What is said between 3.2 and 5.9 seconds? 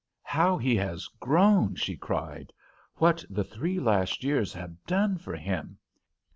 the three last years have done for him!